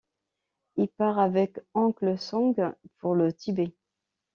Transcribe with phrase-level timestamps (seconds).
[0.77, 2.55] Il part avec oncle Sung
[2.97, 3.71] pour le Tibet.